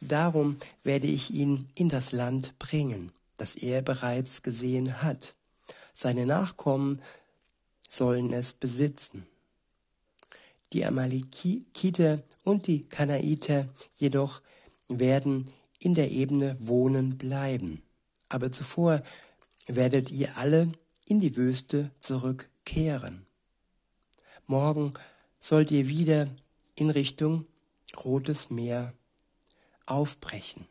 Darum 0.00 0.58
werde 0.82 1.06
ich 1.06 1.30
ihn 1.30 1.68
in 1.74 1.88
das 1.88 2.12
Land 2.12 2.58
bringen, 2.58 3.12
das 3.36 3.54
er 3.54 3.82
bereits 3.82 4.42
gesehen 4.42 5.02
hat. 5.02 5.34
Seine 5.92 6.26
Nachkommen 6.26 7.00
sollen 7.96 8.32
es 8.32 8.52
besitzen. 8.52 9.26
Die 10.72 10.84
Amalekiter 10.84 12.22
und 12.42 12.66
die 12.66 12.84
Kanaiter 12.88 13.68
jedoch 13.96 14.42
werden 14.88 15.50
in 15.78 15.94
der 15.94 16.10
Ebene 16.10 16.56
wohnen 16.60 17.16
bleiben. 17.16 17.82
Aber 18.28 18.50
zuvor 18.50 19.02
werdet 19.66 20.10
ihr 20.10 20.36
alle 20.36 20.72
in 21.06 21.20
die 21.20 21.36
Wüste 21.36 21.90
zurückkehren. 22.00 23.26
Morgen 24.46 24.92
sollt 25.40 25.70
ihr 25.70 25.88
wieder 25.88 26.28
in 26.74 26.90
Richtung 26.90 27.46
Rotes 28.04 28.50
Meer 28.50 28.92
aufbrechen. 29.86 30.66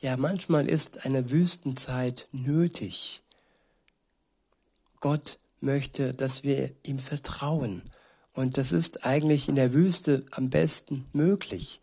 Ja, 0.00 0.16
manchmal 0.16 0.68
ist 0.68 1.04
eine 1.04 1.30
Wüstenzeit 1.30 2.28
nötig. 2.32 3.22
Gott 5.00 5.38
möchte, 5.66 6.14
dass 6.14 6.42
wir 6.42 6.70
ihm 6.82 6.98
vertrauen. 6.98 7.82
Und 8.32 8.56
das 8.56 8.72
ist 8.72 9.04
eigentlich 9.04 9.48
in 9.48 9.56
der 9.56 9.74
Wüste 9.74 10.24
am 10.30 10.48
besten 10.48 11.06
möglich. 11.12 11.82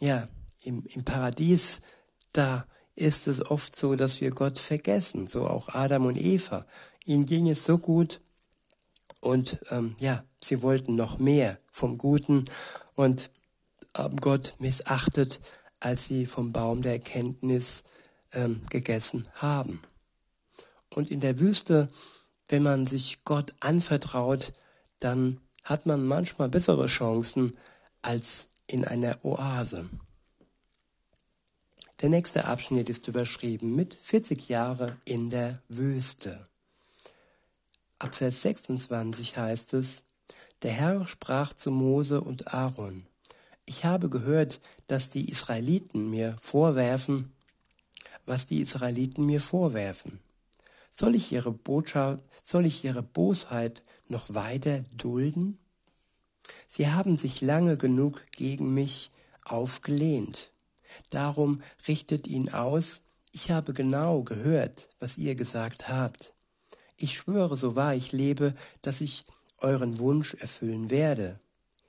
Ja, 0.00 0.26
im, 0.62 0.84
im 0.86 1.04
Paradies, 1.04 1.80
da 2.32 2.66
ist 2.96 3.28
es 3.28 3.48
oft 3.48 3.76
so, 3.76 3.94
dass 3.94 4.20
wir 4.20 4.32
Gott 4.32 4.58
vergessen, 4.58 5.28
so 5.28 5.46
auch 5.46 5.68
Adam 5.68 6.06
und 6.06 6.16
Eva. 6.16 6.66
Ihnen 7.04 7.26
ging 7.26 7.48
es 7.48 7.64
so 7.64 7.78
gut, 7.78 8.20
und 9.26 9.58
ähm, 9.70 9.96
ja, 9.98 10.24
sie 10.40 10.62
wollten 10.62 10.94
noch 10.94 11.18
mehr 11.18 11.58
vom 11.72 11.98
Guten 11.98 12.44
und 12.94 13.30
haben 13.96 14.18
Gott 14.18 14.54
missachtet, 14.58 15.40
als 15.80 16.04
sie 16.04 16.26
vom 16.26 16.52
Baum 16.52 16.82
der 16.82 16.92
Erkenntnis 16.92 17.82
ähm, 18.32 18.60
gegessen 18.70 19.28
haben. 19.34 19.82
Und 20.90 21.10
in 21.10 21.20
der 21.20 21.40
Wüste, 21.40 21.90
wenn 22.48 22.62
man 22.62 22.86
sich 22.86 23.24
Gott 23.24 23.52
anvertraut, 23.60 24.52
dann 25.00 25.40
hat 25.64 25.86
man 25.86 26.06
manchmal 26.06 26.48
bessere 26.48 26.86
Chancen 26.86 27.56
als 28.02 28.48
in 28.66 28.84
einer 28.84 29.24
Oase. 29.24 29.88
Der 32.02 32.08
nächste 32.10 32.44
Abschnitt 32.44 32.90
ist 32.90 33.08
überschrieben 33.08 33.74
mit 33.74 33.94
40 33.94 34.48
Jahre 34.48 34.96
in 35.04 35.30
der 35.30 35.62
Wüste. 35.68 36.46
Ab 37.98 38.14
Vers 38.14 38.42
26 38.42 39.36
heißt 39.36 39.74
es, 39.74 40.04
der 40.62 40.72
Herr 40.72 41.06
sprach 41.06 41.54
zu 41.54 41.70
Mose 41.70 42.20
und 42.20 42.52
Aaron, 42.52 43.06
ich 43.64 43.84
habe 43.84 44.08
gehört, 44.08 44.60
dass 44.86 45.10
die 45.10 45.30
Israeliten 45.30 46.10
mir 46.10 46.36
vorwerfen, 46.38 47.32
was 48.26 48.46
die 48.46 48.60
Israeliten 48.60 49.24
mir 49.24 49.40
vorwerfen. 49.40 50.20
Soll 50.98 51.14
ich 51.14 51.30
ihre 51.30 51.52
Botschaft, 51.52 52.24
soll 52.42 52.64
ich 52.64 52.82
ihre 52.82 53.02
Bosheit 53.02 53.82
noch 54.08 54.32
weiter 54.32 54.82
dulden? 54.96 55.58
Sie 56.68 56.88
haben 56.88 57.18
sich 57.18 57.42
lange 57.42 57.76
genug 57.76 58.22
gegen 58.32 58.72
mich 58.72 59.10
aufgelehnt. 59.44 60.50
Darum 61.10 61.60
richtet 61.86 62.26
ihn 62.26 62.48
aus, 62.48 63.02
ich 63.30 63.50
habe 63.50 63.74
genau 63.74 64.22
gehört, 64.22 64.88
was 64.98 65.18
ihr 65.18 65.34
gesagt 65.34 65.90
habt. 65.90 66.32
Ich 66.96 67.14
schwöre, 67.18 67.58
so 67.58 67.76
wahr 67.76 67.94
ich 67.94 68.12
lebe, 68.12 68.54
dass 68.80 69.02
ich 69.02 69.26
euren 69.58 69.98
Wunsch 69.98 70.32
erfüllen 70.32 70.88
werde. 70.88 71.38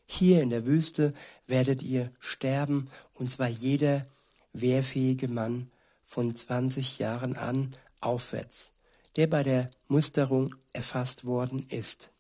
Hier 0.06 0.42
in 0.42 0.50
der 0.50 0.68
Wüste 0.68 1.14
werdet 1.46 1.82
ihr 1.82 2.12
sterben, 2.20 2.90
und 3.14 3.32
zwar 3.32 3.48
jeder 3.48 4.06
wehrfähige 4.52 5.30
Mann 5.30 5.72
von 6.04 6.36
20 6.36 7.00
Jahren 7.00 7.38
an 7.38 7.74
aufwärts, 8.02 8.74
der 9.18 9.28
bei 9.28 9.44
der 9.44 9.70
Musterung 9.88 10.56
erfasst 10.74 11.26
worden 11.26 11.66
ist. 11.70 12.12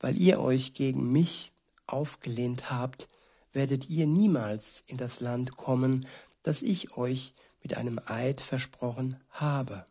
weil 0.00 0.18
ihr 0.18 0.40
euch 0.40 0.72
gegen 0.72 1.12
mich 1.12 1.52
aufgelehnt 1.86 2.70
habt, 2.70 3.08
werdet 3.52 3.88
ihr 3.90 4.06
niemals 4.06 4.82
in 4.86 4.96
das 4.96 5.20
Land 5.20 5.56
kommen, 5.56 6.06
das 6.42 6.62
ich 6.62 6.96
euch 6.96 7.34
mit 7.62 7.76
einem 7.76 8.00
Eid 8.06 8.40
versprochen 8.40 9.16
habe. 9.30 9.84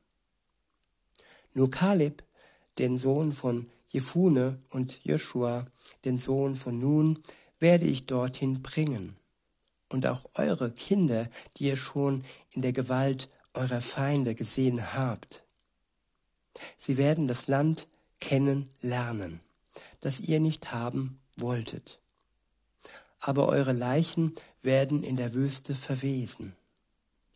Nur 1.54 1.70
Kaleb, 1.70 2.24
den 2.80 2.98
Sohn 2.98 3.34
von 3.34 3.70
Jefune 3.88 4.60
und 4.70 5.00
Joshua, 5.04 5.66
den 6.06 6.20
Sohn 6.20 6.56
von 6.56 6.80
Nun, 6.80 7.20
werde 7.60 7.86
ich 7.86 8.06
dorthin 8.06 8.62
bringen. 8.62 9.16
Und 9.90 10.06
auch 10.06 10.30
eure 10.36 10.72
Kinder, 10.72 11.28
die 11.58 11.66
ihr 11.66 11.76
schon 11.76 12.24
in 12.52 12.62
der 12.62 12.74
Gewalt 12.74 13.30
eurer 13.54 13.82
Feinde 13.82 14.36
gesehen 14.36 14.94
habt. 14.94 15.44
Sie 16.78 16.98
werden 16.98 17.28
das 17.28 17.48
Land 17.48 17.88
kennen 18.20 18.70
lernen, 18.82 19.40
das 20.02 20.20
ihr 20.20 20.40
nicht 20.40 20.72
haben 20.72 21.20
wolltet. 21.36 22.00
Aber 23.20 23.48
eure 23.48 23.74
Leichen 23.74 24.34
werden 24.62 25.04
in 25.04 25.18
der 25.18 25.34
Wüste 25.34 25.76
verwesen. 25.76 26.56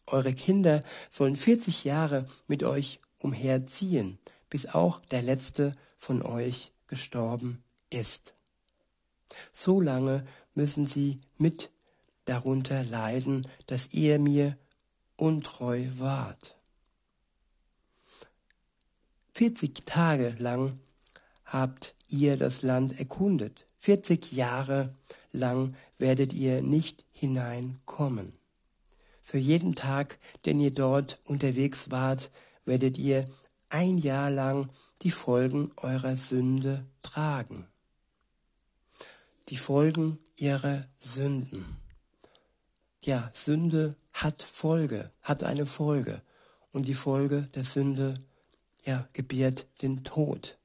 Eure 0.05 0.33
Kinder 0.33 0.83
sollen 1.09 1.35
40 1.35 1.83
Jahre 1.83 2.25
mit 2.47 2.63
euch 2.63 2.99
umherziehen, 3.19 4.17
bis 4.49 4.65
auch 4.65 4.99
der 5.05 5.21
letzte 5.21 5.73
von 5.97 6.21
euch 6.21 6.73
gestorben 6.87 7.63
ist. 7.89 8.35
So 9.51 9.79
lange 9.79 10.25
müssen 10.53 10.85
sie 10.85 11.19
mit 11.37 11.71
darunter 12.25 12.83
leiden, 12.83 13.47
dass 13.67 13.93
ihr 13.93 14.19
mir 14.19 14.57
untreu 15.15 15.85
wart. 15.97 16.55
40 19.33 19.85
Tage 19.85 20.35
lang 20.37 20.79
habt 21.45 21.95
ihr 22.07 22.37
das 22.37 22.61
Land 22.61 22.99
erkundet. 22.99 23.65
40 23.77 24.31
Jahre 24.31 24.93
lang 25.31 25.75
werdet 25.97 26.33
ihr 26.33 26.61
nicht 26.61 27.03
hineinkommen. 27.11 28.33
Für 29.23 29.39
jeden 29.39 29.73
Tag, 29.73 30.19
den 30.45 30.59
ihr 30.59 30.71
dort 30.71 31.19
unterwegs 31.25 31.89
wart, 31.89 32.29
werdet 32.65 32.97
ihr 32.97 33.25
ein 33.69 33.97
Jahr 33.97 34.29
lang 34.29 34.69
die 35.01 35.11
Folgen 35.11 35.71
eurer 35.77 36.15
Sünde 36.15 36.85
tragen. 37.01 37.65
Die 39.49 39.57
Folgen 39.57 40.19
ihrer 40.37 40.85
Sünden. 40.97 41.77
Ja, 43.03 43.29
Sünde 43.33 43.95
hat 44.13 44.43
Folge, 44.43 45.11
hat 45.21 45.43
eine 45.43 45.65
Folge. 45.65 46.21
Und 46.71 46.87
die 46.87 46.93
Folge 46.93 47.49
der 47.55 47.63
Sünde, 47.63 48.19
ja, 48.85 49.07
gebiert 49.13 49.67
den 49.81 50.03
Tod. 50.03 50.57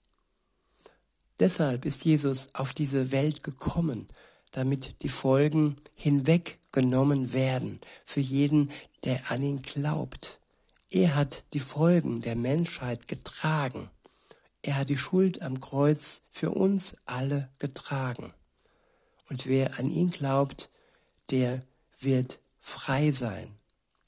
Deshalb 1.40 1.84
ist 1.84 2.04
Jesus 2.04 2.54
auf 2.54 2.72
diese 2.72 3.12
Welt 3.12 3.42
gekommen, 3.44 4.08
damit 4.50 5.02
die 5.02 5.08
Folgen 5.08 5.76
hinweggenommen 5.96 7.32
werden 7.32 7.80
für 8.04 8.20
jeden, 8.20 8.70
der 9.04 9.30
an 9.30 9.42
ihn 9.42 9.62
glaubt. 9.62 10.40
Er 10.90 11.14
hat 11.14 11.44
die 11.52 11.60
Folgen 11.60 12.22
der 12.22 12.34
Menschheit 12.34 13.08
getragen. 13.08 13.90
Er 14.62 14.76
hat 14.76 14.88
die 14.88 14.98
Schuld 14.98 15.42
am 15.42 15.60
Kreuz 15.60 16.22
für 16.30 16.50
uns 16.50 16.96
alle 17.04 17.50
getragen. 17.58 18.32
Und 19.28 19.46
wer 19.46 19.78
an 19.78 19.90
ihn 19.90 20.10
glaubt, 20.10 20.70
der 21.30 21.62
wird 22.00 22.40
frei 22.58 23.12
sein. 23.12 23.54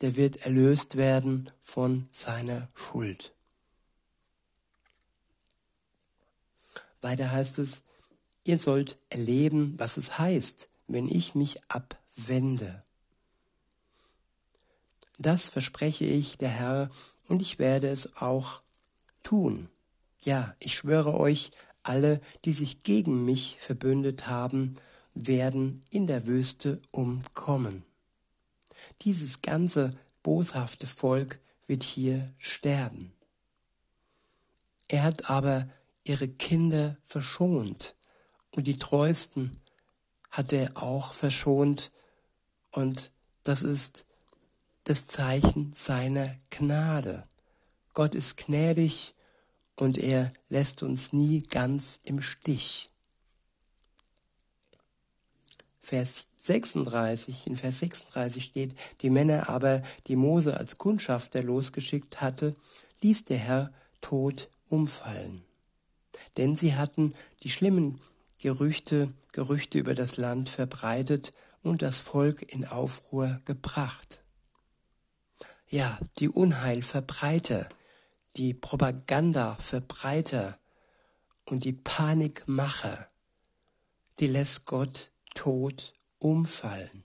Der 0.00 0.16
wird 0.16 0.38
erlöst 0.46 0.96
werden 0.96 1.50
von 1.60 2.08
seiner 2.10 2.68
Schuld. 2.74 3.34
Weiter 7.00 7.30
heißt 7.30 7.58
es, 7.58 7.82
ihr 8.44 8.58
sollt 8.58 8.98
erleben, 9.08 9.78
was 9.78 9.96
es 9.96 10.18
heißt, 10.18 10.68
wenn 10.86 11.08
ich 11.08 11.34
mich 11.34 11.60
abwende. 11.68 12.82
Das 15.18 15.48
verspreche 15.48 16.04
ich 16.04 16.38
der 16.38 16.48
Herr, 16.48 16.90
und 17.28 17.42
ich 17.42 17.58
werde 17.58 17.88
es 17.88 18.16
auch 18.16 18.62
tun. 19.22 19.68
Ja, 20.20 20.56
ich 20.58 20.74
schwöre 20.74 21.14
euch, 21.14 21.52
alle, 21.82 22.20
die 22.44 22.52
sich 22.52 22.82
gegen 22.82 23.24
mich 23.24 23.56
verbündet 23.60 24.26
haben, 24.26 24.76
werden 25.14 25.82
in 25.90 26.06
der 26.06 26.26
Wüste 26.26 26.80
umkommen. 26.90 27.84
Dieses 29.02 29.42
ganze 29.42 29.94
boshafte 30.22 30.86
Volk 30.86 31.40
wird 31.66 31.82
hier 31.82 32.32
sterben. 32.38 33.12
Er 34.88 35.04
hat 35.04 35.30
aber 35.30 35.68
ihre 36.10 36.28
Kinder 36.28 36.96
verschont. 37.04 37.94
Und 38.50 38.66
die 38.66 38.78
Treuesten 38.78 39.60
hat 40.30 40.52
er 40.52 40.76
auch 40.76 41.14
verschont. 41.14 41.92
Und 42.72 43.12
das 43.44 43.62
ist 43.62 44.06
das 44.84 45.06
Zeichen 45.06 45.72
seiner 45.72 46.34
Gnade. 46.50 47.28
Gott 47.94 48.16
ist 48.16 48.36
gnädig 48.36 49.14
und 49.76 49.98
er 49.98 50.32
lässt 50.48 50.82
uns 50.82 51.12
nie 51.12 51.42
ganz 51.44 52.00
im 52.02 52.20
Stich. 52.20 52.90
Vers 55.80 56.28
36, 56.38 57.46
in 57.46 57.56
Vers 57.56 57.78
36 57.80 58.44
steht, 58.44 58.76
die 59.02 59.10
Männer 59.10 59.48
aber, 59.48 59.82
die 60.08 60.16
Mose 60.16 60.56
als 60.56 60.76
Kundschafter 60.76 61.42
losgeschickt 61.42 62.20
hatte, 62.20 62.56
ließ 63.00 63.24
der 63.24 63.38
Herr 63.38 63.72
tot 64.00 64.50
umfallen 64.68 65.44
denn 66.36 66.56
sie 66.56 66.74
hatten 66.74 67.14
die 67.42 67.50
schlimmen 67.50 68.00
Gerüchte, 68.38 69.08
Gerüchte 69.32 69.78
über 69.78 69.94
das 69.94 70.16
Land 70.16 70.48
verbreitet 70.48 71.32
und 71.62 71.82
das 71.82 71.98
Volk 71.98 72.42
in 72.52 72.64
Aufruhr 72.64 73.40
gebracht. 73.44 74.22
Ja, 75.68 75.98
die 76.18 76.28
Unheilverbreiter, 76.28 77.68
die 78.36 78.54
Propagandaverbreiter 78.54 80.58
und 81.44 81.64
die 81.64 81.72
Panikmacher, 81.72 83.08
die 84.18 84.26
lässt 84.26 84.66
Gott 84.66 85.12
tot 85.34 85.94
umfallen. 86.18 87.04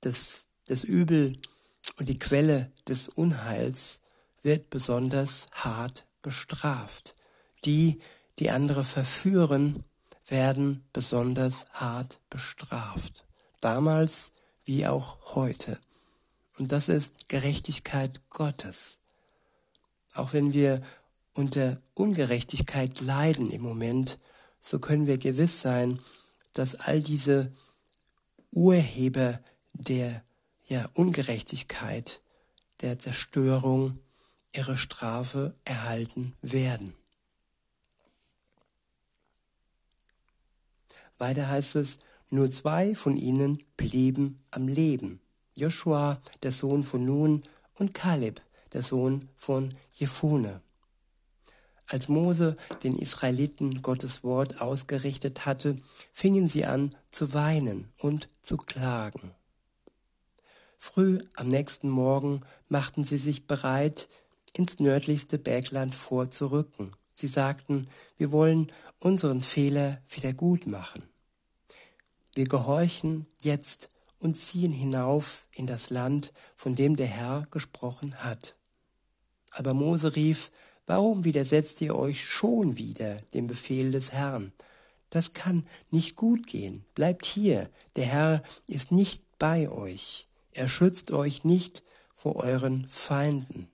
Das, 0.00 0.46
das 0.66 0.84
Übel 0.84 1.38
und 1.98 2.08
die 2.08 2.18
Quelle 2.18 2.72
des 2.88 3.08
Unheils 3.08 4.00
wird 4.42 4.70
besonders 4.70 5.46
hart 5.52 6.06
bestraft. 6.22 7.14
Die, 7.64 7.98
die 8.38 8.50
andere 8.50 8.84
verführen, 8.84 9.84
werden 10.26 10.84
besonders 10.92 11.66
hart 11.72 12.20
bestraft. 12.30 13.24
Damals 13.60 14.32
wie 14.64 14.86
auch 14.86 15.34
heute. 15.34 15.78
Und 16.58 16.72
das 16.72 16.88
ist 16.88 17.28
Gerechtigkeit 17.28 18.20
Gottes. 18.30 18.98
Auch 20.14 20.32
wenn 20.32 20.52
wir 20.52 20.82
unter 21.34 21.80
Ungerechtigkeit 21.94 23.00
leiden 23.00 23.50
im 23.50 23.62
Moment, 23.62 24.18
so 24.60 24.78
können 24.78 25.06
wir 25.06 25.18
gewiss 25.18 25.60
sein, 25.60 25.98
dass 26.52 26.76
all 26.76 27.02
diese 27.02 27.52
Urheber 28.52 29.40
der 29.72 30.22
ja, 30.66 30.88
Ungerechtigkeit, 30.94 32.20
der 32.80 32.98
Zerstörung 32.98 33.98
ihre 34.52 34.78
Strafe 34.78 35.54
erhalten 35.64 36.34
werden. 36.40 36.94
Weiter 41.18 41.48
heißt 41.48 41.76
es, 41.76 41.98
nur 42.30 42.50
zwei 42.50 42.94
von 42.94 43.16
ihnen 43.16 43.62
blieben 43.76 44.42
am 44.50 44.68
Leben. 44.68 45.20
Joshua, 45.54 46.20
der 46.42 46.52
Sohn 46.52 46.82
von 46.82 47.04
Nun, 47.04 47.42
und 47.74 47.94
Kaleb, 47.94 48.40
der 48.72 48.82
Sohn 48.82 49.28
von 49.36 49.74
Jephune. 49.94 50.60
Als 51.86 52.08
Mose 52.08 52.56
den 52.82 52.96
Israeliten 52.96 53.82
Gottes 53.82 54.24
Wort 54.24 54.60
ausgerichtet 54.60 55.44
hatte, 55.44 55.76
fingen 56.12 56.48
sie 56.48 56.64
an 56.64 56.90
zu 57.10 57.34
weinen 57.34 57.92
und 57.98 58.28
zu 58.42 58.56
klagen. 58.56 59.32
Früh 60.78 61.20
am 61.36 61.48
nächsten 61.48 61.88
Morgen 61.88 62.42
machten 62.68 63.04
sie 63.04 63.18
sich 63.18 63.46
bereit, 63.46 64.08
ins 64.54 64.78
nördlichste 64.78 65.38
Bergland 65.38 65.94
vorzurücken. 65.94 66.94
Sie 67.14 67.28
sagten, 67.28 67.88
wir 68.16 68.32
wollen 68.32 68.70
unseren 68.98 69.42
Fehler 69.42 70.02
wieder 70.10 70.32
gut 70.32 70.66
machen. 70.66 71.04
Wir 72.34 72.46
gehorchen 72.46 73.26
jetzt 73.40 73.90
und 74.18 74.34
ziehen 74.36 74.72
hinauf 74.72 75.46
in 75.52 75.66
das 75.66 75.90
Land, 75.90 76.32
von 76.56 76.74
dem 76.74 76.96
der 76.96 77.06
Herr 77.06 77.46
gesprochen 77.50 78.16
hat. 78.16 78.56
Aber 79.52 79.72
Mose 79.72 80.16
rief, 80.16 80.50
warum 80.86 81.24
widersetzt 81.24 81.80
ihr 81.80 81.94
euch 81.94 82.28
schon 82.28 82.76
wieder 82.76 83.20
dem 83.34 83.46
Befehl 83.46 83.92
des 83.92 84.12
Herrn? 84.12 84.52
Das 85.10 85.32
kann 85.32 85.64
nicht 85.90 86.16
gut 86.16 86.48
gehen. 86.48 86.84
Bleibt 86.96 87.24
hier, 87.24 87.70
der 87.94 88.06
Herr 88.06 88.42
ist 88.66 88.90
nicht 88.90 89.22
bei 89.38 89.70
euch. 89.70 90.26
Er 90.50 90.68
schützt 90.68 91.12
euch 91.12 91.44
nicht 91.44 91.84
vor 92.12 92.36
euren 92.36 92.88
Feinden. 92.88 93.68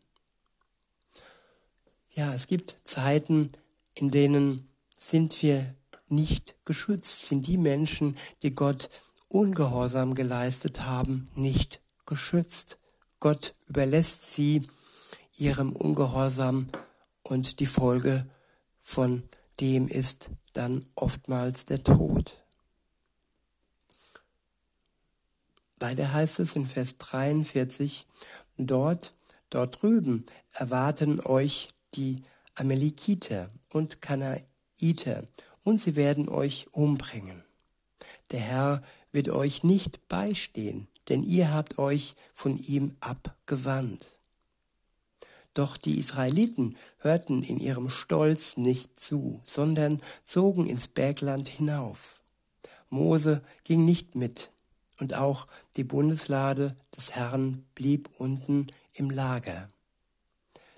Ja, 2.12 2.34
es 2.34 2.48
gibt 2.48 2.74
Zeiten, 2.82 3.52
in 3.94 4.10
denen 4.10 4.68
sind 4.98 5.40
wir 5.42 5.74
nicht 6.08 6.56
geschützt, 6.64 7.26
sind 7.26 7.46
die 7.46 7.56
Menschen, 7.56 8.16
die 8.42 8.54
Gott 8.54 8.90
Ungehorsam 9.28 10.16
geleistet 10.16 10.80
haben, 10.80 11.30
nicht 11.36 11.80
geschützt. 12.04 12.78
Gott 13.20 13.54
überlässt 13.68 14.32
sie 14.32 14.68
ihrem 15.36 15.72
Ungehorsam 15.72 16.68
und 17.22 17.60
die 17.60 17.66
Folge 17.66 18.26
von 18.80 19.22
dem 19.60 19.86
ist 19.86 20.30
dann 20.52 20.86
oftmals 20.96 21.64
der 21.64 21.84
Tod. 21.84 22.42
Weiter 25.78 26.12
heißt 26.12 26.40
es 26.40 26.56
in 26.56 26.66
Vers 26.66 26.96
43, 26.98 28.06
dort, 28.58 29.14
dort 29.48 29.80
drüben 29.80 30.26
erwarten 30.52 31.20
euch 31.20 31.68
die 31.94 32.22
Amalekiter 32.54 33.50
und 33.68 34.00
Kanaiter 34.02 35.24
und 35.64 35.80
sie 35.80 35.96
werden 35.96 36.28
euch 36.28 36.66
umbringen. 36.72 37.42
Der 38.30 38.40
Herr 38.40 38.82
wird 39.12 39.28
euch 39.28 39.64
nicht 39.64 40.08
beistehen, 40.08 40.88
denn 41.08 41.22
ihr 41.22 41.52
habt 41.52 41.78
euch 41.78 42.14
von 42.32 42.56
ihm 42.56 42.96
abgewandt. 43.00 44.18
Doch 45.54 45.76
die 45.76 45.98
Israeliten 45.98 46.76
hörten 46.98 47.42
in 47.42 47.58
ihrem 47.58 47.90
Stolz 47.90 48.56
nicht 48.56 48.98
zu, 48.98 49.40
sondern 49.44 50.00
zogen 50.22 50.66
ins 50.66 50.86
Bergland 50.86 51.48
hinauf. 51.48 52.22
Mose 52.88 53.42
ging 53.64 53.84
nicht 53.84 54.14
mit, 54.14 54.52
und 54.98 55.14
auch 55.14 55.46
die 55.76 55.84
Bundeslade 55.84 56.76
des 56.96 57.12
Herrn 57.12 57.64
blieb 57.74 58.10
unten 58.18 58.66
im 58.92 59.10
Lager. 59.10 59.68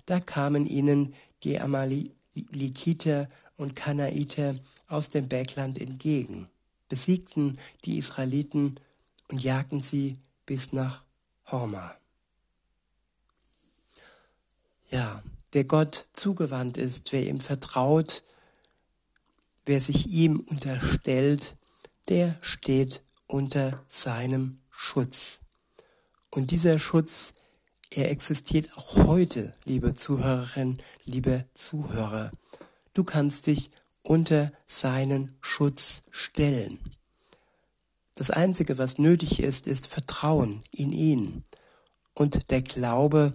Da 0.07 0.21
kamen 0.21 0.67
ihnen 0.67 1.15
die 1.43 1.59
Amalekiter 1.59 3.29
und 3.57 3.77
Kanaiter 3.77 4.57
aus 4.89 5.09
dem 5.09 5.29
Bergland 5.29 5.81
entgegen, 5.81 6.49
besiegten 6.89 7.59
die 7.85 7.99
Israeliten 7.99 8.81
und 9.29 9.43
jagten 9.43 9.81
sie 9.81 10.19
bis 10.47 10.73
nach 10.73 11.05
Horma. 11.47 11.95
Ja, 14.91 15.23
wer 15.53 15.65
Gott 15.65 16.07
zugewandt 16.13 16.77
ist, 16.77 17.13
wer 17.13 17.27
ihm 17.27 17.41
vertraut, 17.41 18.23
wer 19.65 19.81
sich 19.81 20.09
ihm 20.09 20.41
unterstellt, 20.41 21.57
der 22.09 22.37
steht 22.43 23.03
unter 23.27 23.83
seinem 23.89 24.59
Schutz. 24.71 25.41
Und 26.31 26.51
dieser 26.51 26.79
Schutz, 26.79 27.35
er 27.95 28.11
existiert 28.11 28.71
auch 28.77 29.07
heute, 29.07 29.53
liebe 29.65 29.95
Zuhörerinnen, 29.95 30.81
liebe 31.05 31.45
Zuhörer. 31.53 32.31
Du 32.95 33.05
kannst 33.05 33.47
dich 33.47 33.71
unter 34.03 34.51
seinen 34.67 35.37
Schutz 35.41 36.03
stellen. 36.11 36.79
Das 38.15 38.31
Einzige, 38.31 38.79
was 38.79 38.99
nötig 38.99 39.41
ist, 39.41 39.67
ist 39.67 39.87
Vertrauen 39.87 40.63
in 40.71 40.93
ihn 40.93 41.45
und 42.15 42.51
der 42.51 42.63
Glaube, 42.63 43.35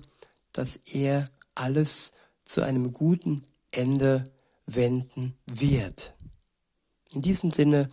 dass 0.53 0.75
er 0.75 1.25
alles 1.55 2.11
zu 2.43 2.61
einem 2.61 2.93
guten 2.93 3.43
Ende 3.71 4.23
wenden 4.65 5.37
wird. 5.45 6.15
In 7.11 7.21
diesem 7.21 7.51
Sinne 7.51 7.89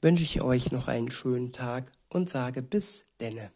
wünsche 0.00 0.22
ich 0.22 0.42
euch 0.42 0.70
noch 0.70 0.88
einen 0.88 1.10
schönen 1.10 1.52
Tag 1.52 1.92
und 2.08 2.28
sage 2.28 2.62
bis 2.62 3.06
denne. 3.20 3.50